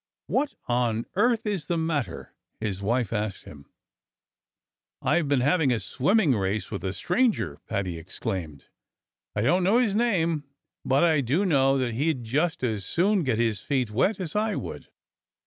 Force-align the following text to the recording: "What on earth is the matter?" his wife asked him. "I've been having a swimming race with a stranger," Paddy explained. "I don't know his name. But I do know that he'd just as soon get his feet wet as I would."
"What 0.25 0.55
on 0.65 1.05
earth 1.15 1.45
is 1.45 1.67
the 1.67 1.77
matter?" 1.77 2.33
his 2.59 2.81
wife 2.81 3.13
asked 3.13 3.43
him. 3.43 3.69
"I've 4.99 5.27
been 5.27 5.41
having 5.41 5.71
a 5.71 5.79
swimming 5.79 6.35
race 6.35 6.71
with 6.71 6.83
a 6.83 6.91
stranger," 6.91 7.59
Paddy 7.69 7.99
explained. 7.99 8.65
"I 9.35 9.41
don't 9.43 9.61
know 9.63 9.77
his 9.77 9.95
name. 9.95 10.45
But 10.83 11.03
I 11.03 11.21
do 11.21 11.45
know 11.45 11.77
that 11.77 11.93
he'd 11.93 12.23
just 12.23 12.63
as 12.63 12.83
soon 12.83 13.21
get 13.21 13.37
his 13.37 13.59
feet 13.61 13.91
wet 13.91 14.19
as 14.19 14.35
I 14.35 14.55
would." 14.55 14.87